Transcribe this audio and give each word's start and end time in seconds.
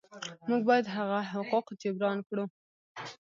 موږ 0.49 0.61
باید 0.69 0.85
هغه 0.95 1.19
حقوق 1.31 1.67
جبران 1.81 2.17
کړو. 2.27 2.45